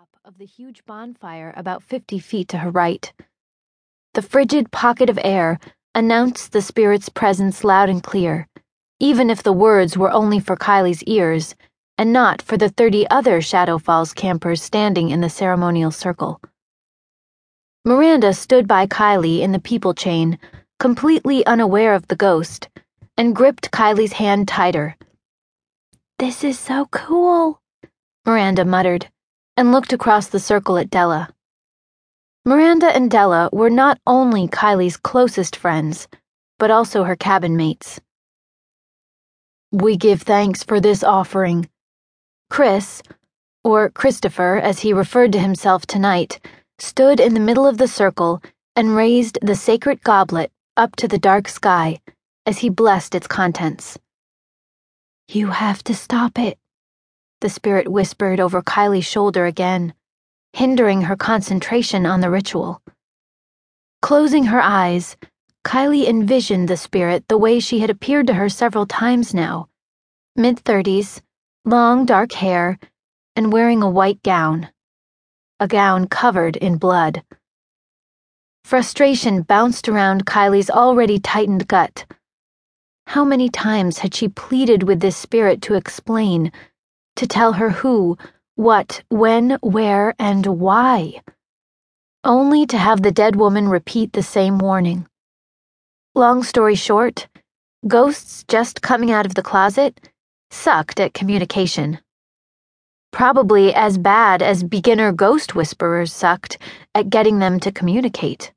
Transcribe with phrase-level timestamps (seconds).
[0.00, 3.12] top of the huge bonfire about 50 feet to her right.
[4.14, 5.58] The frigid pocket of air
[5.94, 8.48] announced the spirit's presence loud and clear,
[8.98, 11.54] even if the words were only for Kylie's ears
[11.98, 16.40] and not for the 30 other Shadow Falls campers standing in the ceremonial circle.
[17.84, 20.38] Miranda stood by Kylie in the people chain,
[20.78, 22.70] completely unaware of the ghost,
[23.18, 24.96] and gripped Kylie's hand tighter.
[26.18, 27.60] This is so cool,
[28.24, 29.10] Miranda muttered
[29.60, 31.28] and looked across the circle at Della.
[32.46, 36.08] Miranda and Della were not only Kylie's closest friends,
[36.58, 38.00] but also her cabin mates.
[39.70, 41.68] We give thanks for this offering.
[42.48, 43.02] Chris,
[43.62, 46.40] or Christopher as he referred to himself tonight,
[46.78, 48.42] stood in the middle of the circle
[48.74, 52.00] and raised the sacred goblet up to the dark sky
[52.46, 53.98] as he blessed its contents.
[55.28, 56.56] You have to stop it,
[57.40, 59.94] the spirit whispered over Kylie's shoulder again,
[60.52, 62.82] hindering her concentration on the ritual.
[64.02, 65.16] Closing her eyes,
[65.64, 69.68] Kylie envisioned the spirit the way she had appeared to her several times now
[70.36, 71.20] mid thirties,
[71.64, 72.78] long dark hair,
[73.36, 74.70] and wearing a white gown.
[75.58, 77.22] A gown covered in blood.
[78.64, 82.06] Frustration bounced around Kylie's already tightened gut.
[83.08, 86.52] How many times had she pleaded with this spirit to explain?
[87.20, 88.16] To tell her who,
[88.54, 91.20] what, when, where, and why.
[92.24, 95.06] Only to have the dead woman repeat the same warning.
[96.14, 97.28] Long story short,
[97.86, 100.08] ghosts just coming out of the closet
[100.50, 101.98] sucked at communication.
[103.12, 106.56] Probably as bad as beginner ghost whisperers sucked
[106.94, 108.50] at getting them to communicate.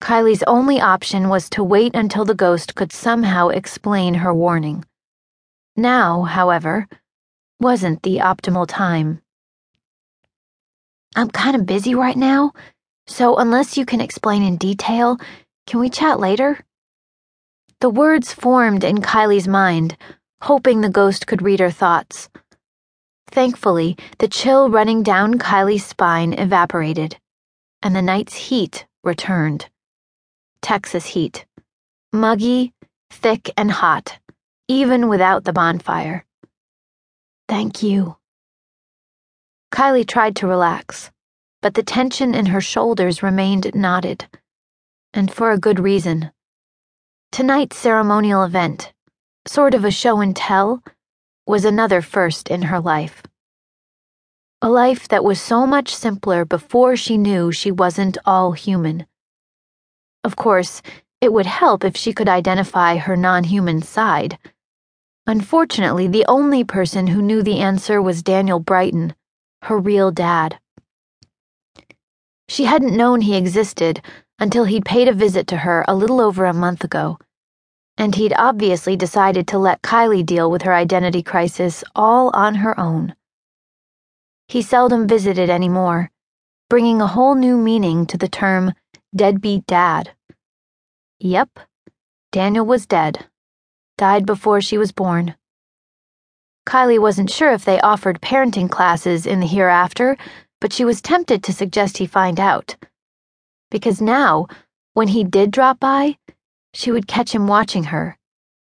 [0.00, 4.86] Kylie's only option was to wait until the ghost could somehow explain her warning.
[5.76, 6.88] Now, however,
[7.62, 9.22] wasn't the optimal time.
[11.16, 12.52] I'm kind of busy right now,
[13.06, 15.18] so unless you can explain in detail,
[15.66, 16.58] can we chat later?
[17.80, 19.96] The words formed in Kylie's mind,
[20.42, 22.28] hoping the ghost could read her thoughts.
[23.28, 27.16] Thankfully, the chill running down Kylie's spine evaporated,
[27.82, 29.68] and the night's heat returned.
[30.60, 31.46] Texas heat.
[32.12, 32.72] Muggy,
[33.10, 34.18] thick, and hot,
[34.68, 36.24] even without the bonfire.
[37.52, 38.16] Thank you.
[39.70, 41.10] Kylie tried to relax,
[41.60, 44.26] but the tension in her shoulders remained knotted.
[45.12, 46.32] And for a good reason.
[47.30, 48.94] Tonight's ceremonial event,
[49.46, 50.82] sort of a show and tell,
[51.46, 53.22] was another first in her life.
[54.62, 59.04] A life that was so much simpler before she knew she wasn't all human.
[60.24, 60.80] Of course,
[61.20, 64.38] it would help if she could identify her non human side
[65.26, 69.14] Unfortunately, the only person who knew the answer was Daniel Brighton,
[69.62, 70.58] her real dad.
[72.48, 74.02] She hadn't known he existed
[74.40, 77.18] until he'd paid a visit to her a little over a month ago,
[77.96, 82.78] and he'd obviously decided to let Kylie deal with her identity crisis all on her
[82.78, 83.14] own.
[84.48, 86.10] He seldom visited anymore,
[86.68, 88.72] bringing a whole new meaning to the term
[89.14, 90.16] deadbeat dad.
[91.20, 91.60] Yep,
[92.32, 93.28] Daniel was dead
[93.96, 95.34] died before she was born.
[96.66, 100.16] Kylie wasn't sure if they offered parenting classes in the hereafter,
[100.60, 102.76] but she was tempted to suggest he find out.
[103.70, 104.46] Because now,
[104.94, 106.18] when he did drop by,
[106.74, 108.16] she would catch him watching her,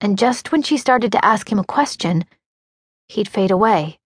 [0.00, 2.24] and just when she started to ask him a question,
[3.08, 3.98] he'd fade away,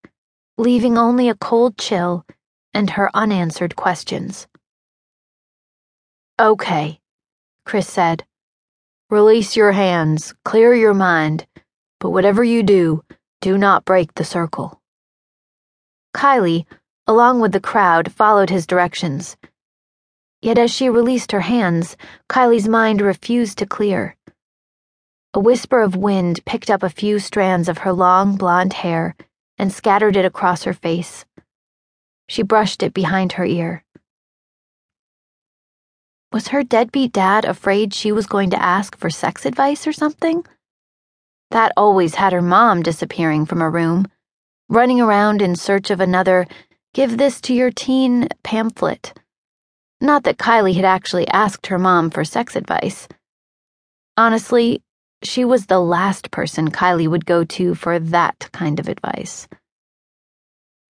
[0.56, 2.24] leaving only a cold chill
[2.72, 4.46] and her unanswered questions.
[6.40, 7.00] Okay,
[7.64, 8.24] Chris said.
[9.12, 11.46] Release your hands, clear your mind,
[12.00, 13.04] but whatever you do,
[13.42, 14.80] do not break the circle.
[16.16, 16.64] Kylie,
[17.06, 19.36] along with the crowd, followed his directions.
[20.40, 21.94] Yet as she released her hands,
[22.30, 24.16] Kylie's mind refused to clear.
[25.34, 29.14] A whisper of wind picked up a few strands of her long blonde hair
[29.58, 31.26] and scattered it across her face.
[32.30, 33.84] She brushed it behind her ear.
[36.32, 40.46] Was her deadbeat dad afraid she was going to ask for sex advice or something?
[41.50, 44.06] That always had her mom disappearing from a room,
[44.70, 46.46] running around in search of another
[46.94, 49.12] give this to your teen pamphlet.
[50.00, 53.08] Not that Kylie had actually asked her mom for sex advice.
[54.16, 54.80] Honestly,
[55.22, 59.48] she was the last person Kylie would go to for that kind of advice.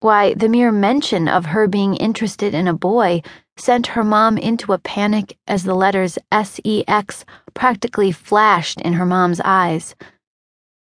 [0.00, 3.22] Why, the mere mention of her being interested in a boy
[3.60, 7.24] sent her mom into a panic as the letters SEX
[7.54, 9.94] practically flashed in her mom's eyes.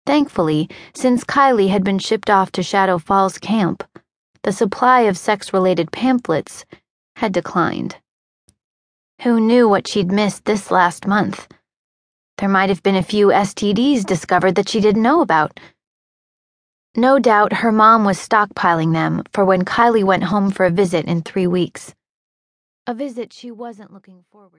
[0.06, 3.84] Thankfully, since Kylie had been shipped off to Shadow Falls camp,
[4.42, 6.64] the supply of sex related pamphlets
[7.16, 7.96] had declined.
[9.22, 11.46] Who knew what she'd missed this last month?
[12.38, 15.60] There might have been a few STDs discovered that she didn't know about.
[16.96, 21.04] No doubt her mom was stockpiling them for when Kylie went home for a visit
[21.04, 21.94] in three weeks.
[22.86, 24.58] A visit she wasn't looking forward to.